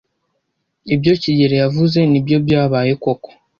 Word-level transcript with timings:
ibyo 0.93 1.13
kigeli 1.21 1.55
yavuze 1.63 1.99
nibyo 2.11 2.37
byabaye 2.45 2.91
koko. 3.03 3.29